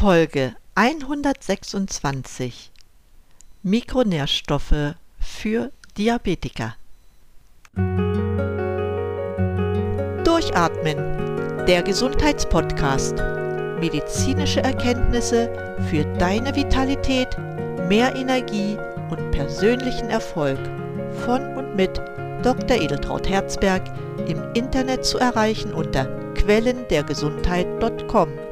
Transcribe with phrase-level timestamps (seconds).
[0.00, 2.70] Folge 126
[3.62, 6.74] Mikronährstoffe für Diabetiker.
[10.24, 13.16] Durchatmen, der Gesundheitspodcast.
[13.80, 17.36] Medizinische Erkenntnisse für deine Vitalität,
[17.86, 18.78] mehr Energie
[19.10, 20.58] und persönlichen Erfolg
[21.26, 21.98] von und mit
[22.42, 22.80] Dr.
[22.80, 23.82] Edeltraut Herzberg
[24.26, 26.06] im Internet zu erreichen unter
[26.36, 28.49] quellendergesundheit.com.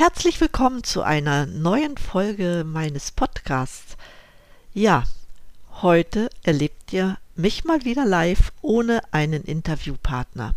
[0.00, 3.98] Herzlich willkommen zu einer neuen Folge meines Podcasts.
[4.72, 5.04] Ja,
[5.82, 10.54] heute erlebt ihr mich mal wieder live ohne einen Interviewpartner.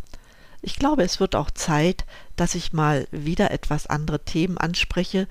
[0.61, 2.05] Ich glaube, es wird auch Zeit,
[2.37, 5.27] dass ich mal wieder etwas andere Themen anspreche.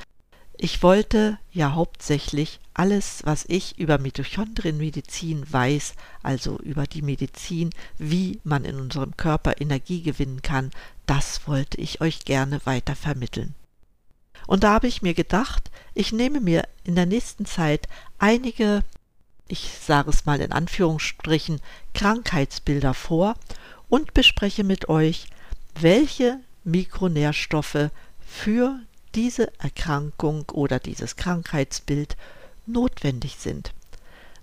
[0.59, 8.41] Ich wollte ja hauptsächlich alles, was ich über Mitochondrienmedizin weiß, also über die Medizin, wie
[8.45, 10.70] man in unserem Körper Energie gewinnen kann,
[11.06, 13.55] das wollte ich euch gerne weiter vermitteln.
[14.47, 18.83] Und da habe ich mir gedacht, ich nehme mir in der nächsten Zeit einige,
[19.49, 21.61] ich sage es mal in Anführungsstrichen,
[21.95, 23.34] Krankheitsbilder vor
[23.89, 25.27] und bespreche mit euch,
[25.79, 27.91] welche Mikronährstoffe
[28.27, 28.81] für
[29.15, 32.17] diese Erkrankung oder dieses Krankheitsbild
[32.67, 33.73] notwendig sind.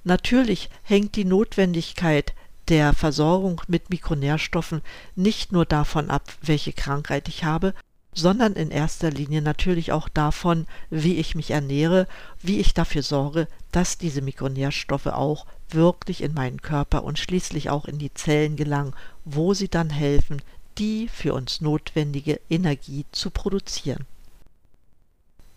[0.04, 2.34] Natürlich hängt die Notwendigkeit
[2.68, 4.82] der Versorgung mit Mikronährstoffen
[5.16, 7.74] nicht nur davon ab, welche Krankheit ich habe,
[8.14, 12.08] sondern in erster Linie natürlich auch davon, wie ich mich ernähre,
[12.42, 17.86] wie ich dafür sorge, dass diese Mikronährstoffe auch wirklich in meinen Körper und schließlich auch
[17.86, 18.94] in die Zellen gelangen,
[19.26, 20.42] wo sie dann helfen,
[20.78, 24.06] die für uns notwendige Energie zu produzieren.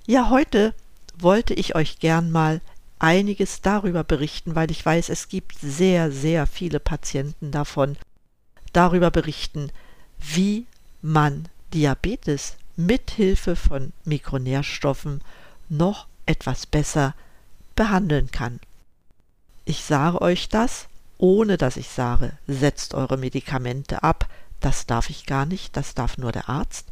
[0.06, 0.74] Ja, heute
[1.18, 2.60] wollte ich euch gern mal
[2.98, 7.96] einiges darüber berichten, weil ich weiß, es gibt sehr, sehr viele Patienten davon,
[8.72, 9.70] darüber berichten,
[10.18, 10.66] wie
[11.02, 15.22] man Diabetes mithilfe von Mikronährstoffen
[15.68, 17.14] noch etwas besser
[17.74, 18.60] behandeln kann.
[19.64, 20.88] Ich sage euch das,
[21.18, 24.28] ohne dass ich sage, setzt eure Medikamente ab,
[24.60, 26.86] das darf ich gar nicht, das darf nur der Arzt,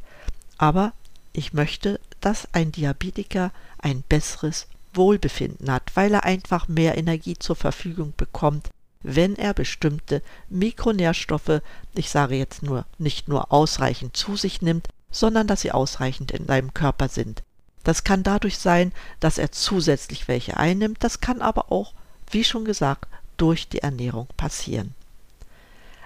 [0.58, 0.92] aber
[1.32, 7.56] ich möchte, dass ein Diabetiker ein besseres Wohlbefinden hat, weil er einfach mehr Energie zur
[7.56, 8.70] Verfügung bekommt,
[9.02, 11.62] wenn er bestimmte Mikronährstoffe,
[11.94, 16.46] ich sage jetzt nur, nicht nur ausreichend zu sich nimmt, sondern dass sie ausreichend in
[16.46, 17.42] seinem Körper sind.
[17.82, 21.94] Das kann dadurch sein, dass er zusätzlich welche einnimmt, das kann aber auch,
[22.30, 24.94] wie schon gesagt, durch die Ernährung passieren.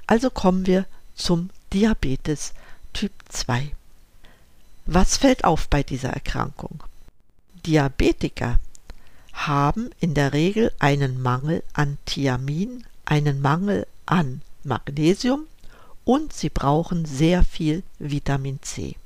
[0.06, 2.54] Also kommen wir zum Diabetes
[2.92, 3.72] Typ 2.
[4.86, 6.84] Was fällt auf bei dieser Erkrankung?
[7.66, 8.60] Diabetiker
[9.34, 15.46] haben in der Regel einen Mangel an Thiamin, einen Mangel an Magnesium
[16.04, 18.96] und sie brauchen sehr viel Vitamin C.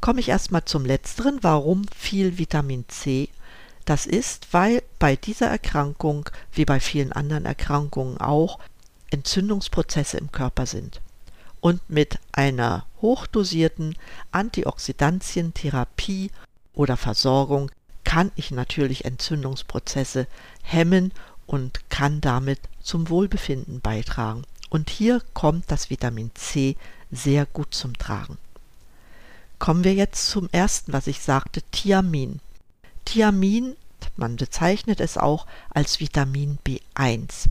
[0.00, 3.28] Komme ich erstmal zum letzteren, warum viel Vitamin C?
[3.84, 8.58] Das ist, weil bei dieser Erkrankung, wie bei vielen anderen Erkrankungen auch,
[9.10, 11.00] Entzündungsprozesse im Körper sind.
[11.60, 13.96] Und mit einer hochdosierten
[14.32, 16.30] Antioxidantientherapie
[16.74, 17.70] oder Versorgung
[18.12, 20.26] kann ich natürlich Entzündungsprozesse
[20.62, 21.12] hemmen
[21.46, 24.42] und kann damit zum Wohlbefinden beitragen.
[24.68, 26.76] Und hier kommt das Vitamin C
[27.10, 28.36] sehr gut zum Tragen.
[29.58, 32.40] Kommen wir jetzt zum ersten, was ich sagte, Thiamin.
[33.06, 33.76] Thiamin,
[34.16, 37.46] man bezeichnet es auch als Vitamin B1.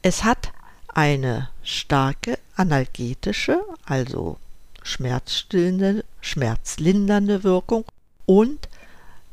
[0.00, 0.52] Es hat
[0.88, 4.38] eine starke analgetische, also
[4.82, 7.84] schmerzstillende, schmerzlindernde Wirkung
[8.24, 8.68] und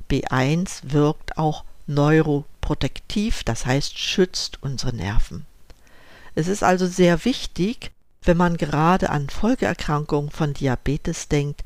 [0.10, 5.46] B1 wirkt auch neuroprotektiv, das heißt schützt unsere Nerven.
[6.36, 7.92] Es ist also sehr wichtig,
[8.24, 11.64] wenn man gerade an Folgeerkrankungen von Diabetes denkt,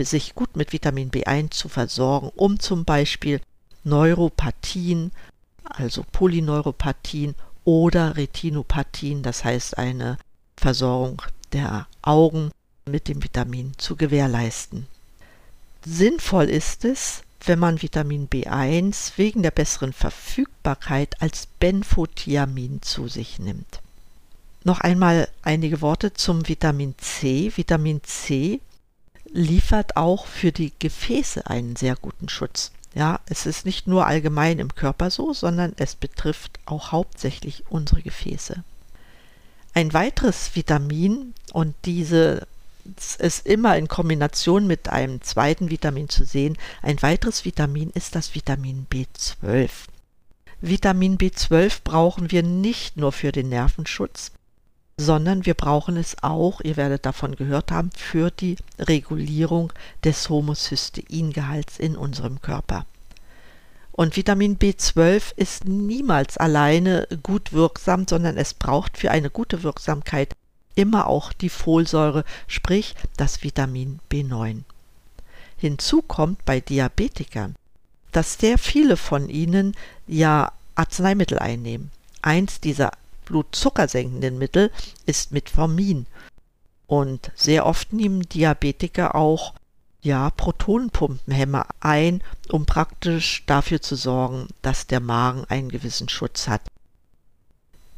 [0.00, 3.40] sich gut mit Vitamin B1 zu versorgen, um zum Beispiel
[3.84, 5.12] Neuropathien,
[5.64, 7.34] also Polyneuropathien
[7.64, 10.18] oder Retinopathien, das heißt eine
[10.56, 12.50] Versorgung der Augen
[12.84, 14.86] mit dem Vitamin zu gewährleisten.
[15.84, 23.38] Sinnvoll ist es, wenn man Vitamin B1 wegen der besseren Verfügbarkeit als Benfotiamin zu sich
[23.38, 23.80] nimmt.
[24.64, 27.52] Noch einmal einige Worte zum Vitamin C.
[27.54, 28.60] Vitamin C
[29.32, 32.72] liefert auch für die Gefäße einen sehr guten Schutz.
[32.94, 38.02] Ja, es ist nicht nur allgemein im Körper so, sondern es betrifft auch hauptsächlich unsere
[38.02, 38.64] Gefäße.
[39.74, 42.46] Ein weiteres Vitamin, und diese
[43.18, 46.56] ist immer in Kombination mit einem zweiten Vitamin zu sehen.
[46.82, 49.70] Ein weiteres Vitamin ist das Vitamin B12.
[50.60, 54.32] Vitamin B12 brauchen wir nicht nur für den Nervenschutz,
[54.96, 59.72] sondern wir brauchen es auch, ihr werdet davon gehört haben, für die Regulierung
[60.02, 62.86] des Homocysteingehalts in unserem Körper.
[63.92, 70.34] Und Vitamin B12 ist niemals alleine gut wirksam, sondern es braucht für eine gute Wirksamkeit
[70.76, 74.62] immer auch die Folsäure, sprich das Vitamin B9.
[75.56, 77.56] Hinzu kommt bei Diabetikern,
[78.12, 79.74] dass sehr viele von ihnen
[80.06, 81.90] ja Arzneimittel einnehmen.
[82.22, 82.92] Eins dieser
[83.24, 84.70] blutzuckersenkenden Mittel
[85.06, 86.06] ist Metformin.
[86.86, 89.54] Und sehr oft nehmen Diabetiker auch
[90.02, 96.62] ja, Protonenpumpenhemmer ein, um praktisch dafür zu sorgen, dass der Magen einen gewissen Schutz hat.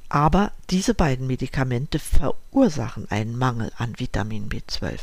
[0.08, 4.98] Aber diese beiden Medikamente verursachen einen Mangel an Vitamin B12.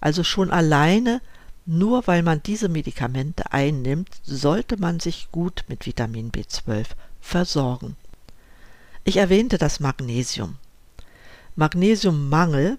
[0.00, 1.20] Also schon alleine,
[1.64, 6.86] nur weil man diese Medikamente einnimmt, sollte man sich gut mit Vitamin B12
[7.20, 7.96] versorgen.
[9.02, 10.56] Ich erwähnte das Magnesium.
[11.56, 12.78] Magnesiummangel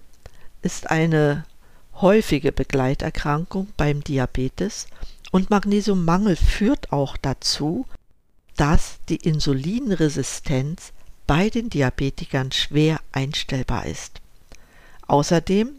[0.62, 1.44] ist eine
[2.00, 4.86] häufige Begleiterkrankung beim Diabetes
[5.32, 7.86] und Magnesiummangel führt auch dazu,
[8.56, 10.92] dass die Insulinresistenz
[11.28, 14.20] bei den Diabetikern schwer einstellbar ist.
[15.06, 15.70] Außerdem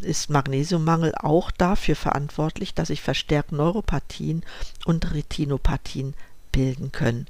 [0.00, 4.42] ist Magnesiummangel auch dafür verantwortlich, dass sich verstärkt Neuropathien
[4.86, 6.14] und Retinopathien
[6.50, 7.26] bilden können.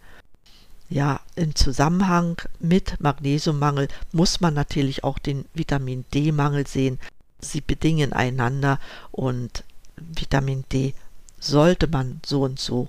[0.88, 7.00] Ja, im Zusammenhang mit Magnesiummangel muss man natürlich auch den Vitamin D-Mangel sehen.
[7.40, 8.78] Sie bedingen einander
[9.10, 9.64] und
[9.96, 10.94] Vitamin D
[11.40, 12.88] sollte man so und so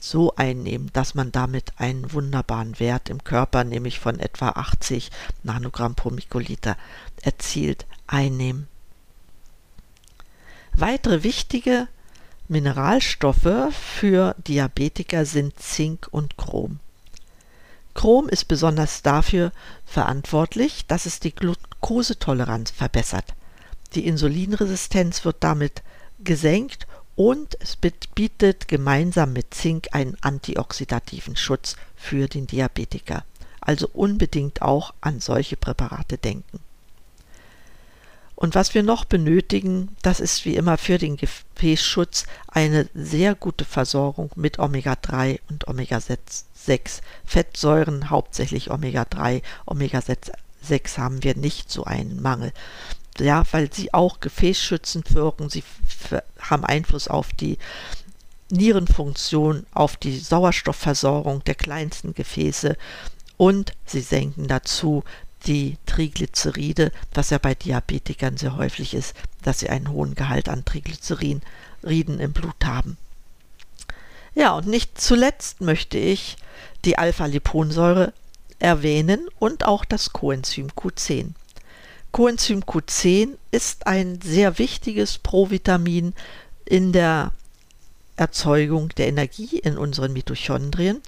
[0.00, 5.10] so einnehmen, dass man damit einen wunderbaren Wert im Körper, nämlich von etwa 80
[5.42, 6.76] Nanogramm pro Mikroliter,
[7.22, 8.68] erzielt, einnehmen.
[10.72, 11.88] Weitere wichtige
[12.48, 16.80] Mineralstoffe für Diabetiker sind Zink und Chrom.
[17.94, 19.52] Chrom ist besonders dafür
[19.84, 23.34] verantwortlich, dass es die Glukosetoleranz verbessert.
[23.94, 25.82] Die Insulinresistenz wird damit
[26.20, 26.86] gesenkt
[27.18, 33.24] und es bietet gemeinsam mit Zink einen antioxidativen Schutz für den Diabetiker.
[33.60, 36.60] Also unbedingt auch an solche Präparate denken.
[38.36, 43.64] Und was wir noch benötigen, das ist wie immer für den Gefäßschutz eine sehr gute
[43.64, 49.42] Versorgung mit Omega-3 und Omega-6 Fettsäuren, hauptsächlich Omega-3.
[49.66, 52.52] Omega-6 haben wir nicht so einen Mangel.
[53.20, 55.64] Ja, weil sie auch gefäßschützend wirken, sie
[56.40, 57.58] haben Einfluss auf die
[58.50, 62.76] Nierenfunktion, auf die Sauerstoffversorgung der kleinsten Gefäße
[63.36, 65.04] und sie senken dazu
[65.46, 70.64] die Triglyceride, was ja bei Diabetikern sehr häufig ist, dass sie einen hohen Gehalt an
[70.64, 71.42] Triglyceriden
[71.82, 72.96] im Blut haben.
[74.34, 76.36] Ja, und nicht zuletzt möchte ich
[76.84, 78.12] die Alpha-Liponsäure
[78.58, 81.30] erwähnen und auch das Coenzym Q10.
[82.12, 86.14] Coenzym Q10 ist ein sehr wichtiges Provitamin
[86.64, 87.32] in der
[88.16, 91.00] Erzeugung der Energie in unseren Mitochondrien.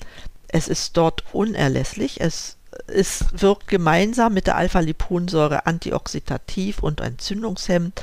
[0.49, 2.21] Es ist dort unerlässlich.
[2.21, 2.57] Es
[2.87, 8.03] es wirkt gemeinsam mit der Alpha-Liponsäure antioxidativ und entzündungshemmend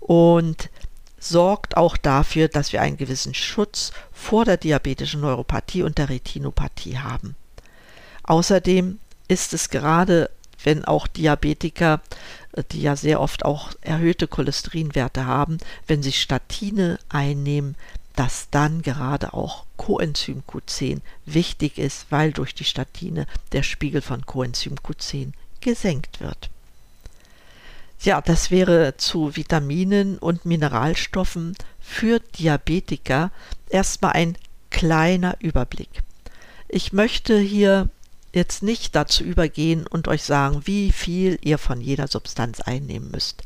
[0.00, 0.70] und
[1.18, 6.98] sorgt auch dafür, dass wir einen gewissen Schutz vor der diabetischen Neuropathie und der Retinopathie
[6.98, 7.36] haben.
[8.24, 8.98] Außerdem
[9.28, 10.30] ist es gerade,
[10.64, 12.00] wenn auch Diabetiker,
[12.70, 17.76] die ja sehr oft auch erhöhte Cholesterinwerte haben, wenn sie Statine einnehmen,
[18.16, 24.26] dass dann gerade auch Coenzym Q10 wichtig ist, weil durch die Statine der Spiegel von
[24.26, 26.50] Coenzym Q10 gesenkt wird.
[28.00, 33.30] Ja, das wäre zu Vitaminen und Mineralstoffen für Diabetiker
[33.70, 34.36] erstmal ein
[34.70, 36.02] kleiner Überblick.
[36.68, 37.88] Ich möchte hier
[38.32, 43.42] jetzt nicht dazu übergehen und euch sagen, wie viel ihr von jeder Substanz einnehmen müsst.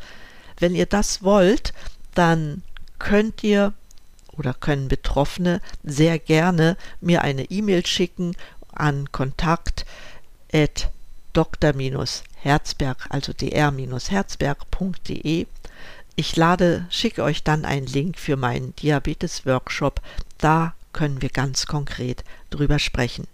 [0.58, 1.72] Wenn ihr das wollt,
[2.14, 2.62] dann
[2.98, 3.74] könnt ihr
[4.32, 8.36] oder können Betroffene sehr gerne mir eine E-Mail schicken
[8.72, 9.86] an kontakt
[11.32, 15.46] dr-herzberg, also dr-herzberg.de.
[16.18, 20.00] Ich lade, schicke euch dann einen Link für meinen Diabetes-Workshop.
[20.38, 23.26] Da können wir ganz konkret drüber sprechen.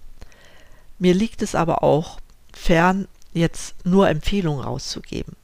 [1.02, 2.20] Mir liegt es aber auch
[2.52, 5.34] fern, jetzt nur Empfehlungen rauszugeben.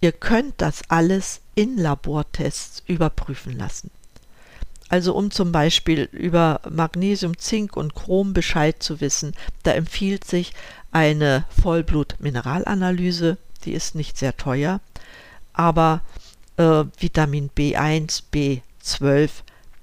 [0.00, 3.90] Ihr könnt das alles in Labortests überprüfen lassen.
[4.88, 10.52] Also um zum Beispiel über Magnesium, Zink und Chrom Bescheid zu wissen, da empfiehlt sich
[10.92, 14.80] eine Vollblut-Mineralanalyse, die ist nicht sehr teuer,
[15.54, 16.02] aber
[16.56, 19.30] äh, Vitamin B1, B12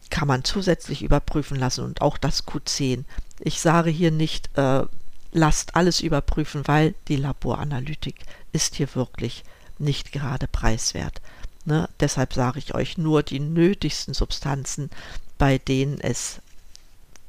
[0.09, 3.03] kann man zusätzlich überprüfen lassen und auch das Q10.
[3.39, 4.83] Ich sage hier nicht, äh,
[5.31, 8.15] lasst alles überprüfen, weil die Laboranalytik
[8.53, 9.43] ist hier wirklich
[9.77, 11.21] nicht gerade preiswert.
[11.65, 11.89] Ne?
[11.99, 14.89] Deshalb sage ich euch nur die nötigsten Substanzen,
[15.37, 16.39] bei denen es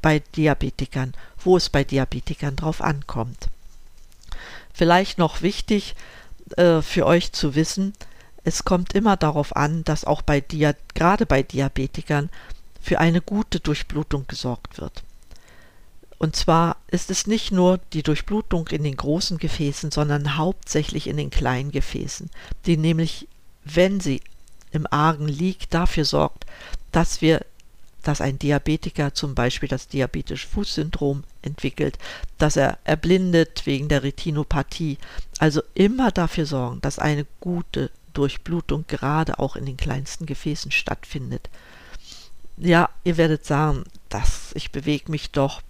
[0.03, 3.49] bei Diabetikern, wo es bei Diabetikern drauf ankommt.
[4.73, 5.97] Vielleicht noch wichtig
[6.57, 7.95] äh, für euch zu wissen,
[8.45, 12.31] es kommt immer darauf an, dass auch bei Dia gerade bei Diabetikern
[12.81, 15.03] für eine gute Durchblutung gesorgt wird.
[16.19, 21.17] Und zwar ist es nicht nur die Durchblutung in den großen Gefäßen, sondern hauptsächlich in
[21.17, 22.31] den kleinen Gefäßen,
[22.65, 23.29] die nämlich,
[23.65, 24.23] wenn sie
[24.71, 26.47] im Argen liegt, dafür sorgt,
[26.93, 27.45] dass wir,
[28.03, 31.99] dass ein Diabetiker zum Beispiel das diabetische Fußsyndrom entwickelt,
[32.39, 34.99] dass er erblindet wegen der Retinopathie.
[35.39, 41.51] Also immer dafür sorgen, dass eine gute Durchblutung gerade auch in den kleinsten Gefäßen stattfindet.
[42.57, 45.61] Ja, ihr werdet sagen, dass ich bewege mich doch.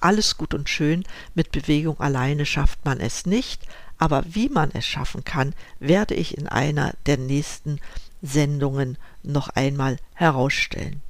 [0.00, 3.62] Alles gut und schön, mit Bewegung alleine schafft man es nicht,
[3.98, 7.80] aber wie man es schaffen kann, werde ich in einer der nächsten
[8.20, 11.00] Sendungen noch einmal herausstellen.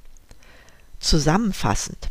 [0.99, 2.09] Zusammenfassend.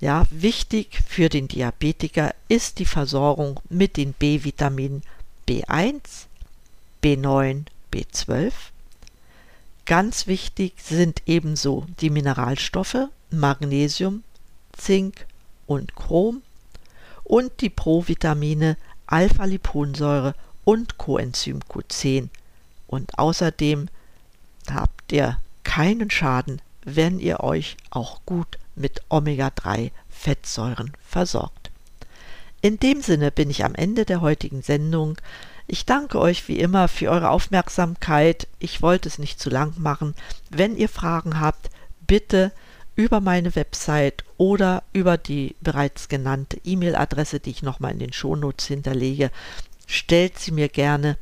[0.00, 5.02] Ja, wichtig für den Diabetiker ist die Versorgung mit den B-Vitaminen
[5.48, 6.26] B1,
[7.02, 8.52] B9, B12.
[9.86, 14.22] Ganz wichtig sind ebenso die Mineralstoffe Magnesium,
[14.72, 15.26] Zink
[15.66, 16.42] und Chrom
[17.24, 22.28] und die Provitamine Alpha-Liponsäure und Coenzym Q10.
[22.86, 23.88] Und außerdem
[24.70, 31.70] habt ihr keinen Schaden, wenn ihr euch auch gut mit Omega-3 Fettsäuren versorgt.
[32.60, 35.18] In dem Sinne bin ich am Ende der heutigen Sendung.
[35.66, 38.46] Ich danke euch wie immer für eure Aufmerksamkeit.
[38.58, 40.14] Ich wollte es nicht zu lang machen.
[40.50, 41.70] Wenn ihr Fragen habt,
[42.06, 42.52] bitte
[42.96, 48.66] über meine Website oder über die bereits genannte E-Mail-Adresse, die ich nochmal in den Shownotes
[48.66, 49.30] hinterlege,
[49.86, 51.18] stellt sie mir gerne.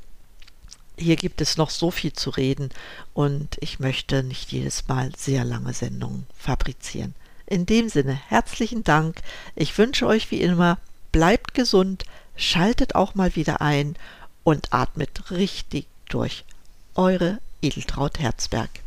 [0.96, 2.70] Hier gibt es noch so viel zu reden
[3.12, 7.14] und ich möchte nicht jedes Mal sehr lange Sendungen fabrizieren.
[7.46, 9.20] In dem Sinne, herzlichen Dank.
[9.56, 10.78] Ich wünsche euch wie immer,
[11.10, 12.04] bleibt gesund,
[12.36, 13.96] schaltet auch mal wieder ein
[14.44, 16.44] und atmet richtig durch.
[16.94, 18.83] Eure Edeltraut Herzberg.